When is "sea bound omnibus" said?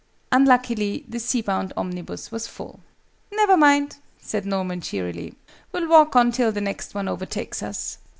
1.19-2.31